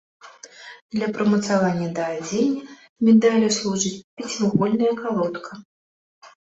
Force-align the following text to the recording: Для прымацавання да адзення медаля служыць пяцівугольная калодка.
Для 0.95 1.07
прымацавання 1.17 1.89
да 1.99 2.03
адзення 2.15 2.63
медаля 3.09 3.53
служыць 3.59 3.95
пяцівугольная 4.17 4.93
калодка. 5.07 5.51